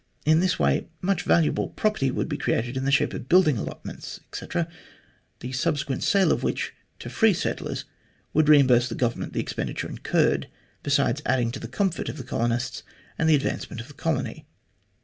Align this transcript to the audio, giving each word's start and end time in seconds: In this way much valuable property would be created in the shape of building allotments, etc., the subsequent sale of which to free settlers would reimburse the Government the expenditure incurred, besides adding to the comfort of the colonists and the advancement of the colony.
In 0.25 0.39
this 0.39 0.57
way 0.57 0.87
much 0.99 1.21
valuable 1.21 1.69
property 1.69 2.09
would 2.09 2.27
be 2.27 2.35
created 2.35 2.75
in 2.75 2.85
the 2.85 2.91
shape 2.91 3.13
of 3.13 3.29
building 3.29 3.59
allotments, 3.59 4.19
etc., 4.31 4.67
the 5.41 5.51
subsequent 5.51 6.01
sale 6.01 6.31
of 6.31 6.41
which 6.41 6.73
to 6.97 7.07
free 7.07 7.35
settlers 7.35 7.85
would 8.33 8.49
reimburse 8.49 8.89
the 8.89 8.95
Government 8.95 9.33
the 9.33 9.39
expenditure 9.39 9.87
incurred, 9.87 10.47
besides 10.81 11.21
adding 11.23 11.51
to 11.51 11.59
the 11.59 11.67
comfort 11.67 12.09
of 12.09 12.17
the 12.17 12.23
colonists 12.23 12.81
and 13.19 13.29
the 13.29 13.35
advancement 13.35 13.79
of 13.79 13.89
the 13.89 13.93
colony. 13.93 14.47